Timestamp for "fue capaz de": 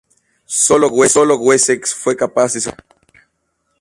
1.93-2.61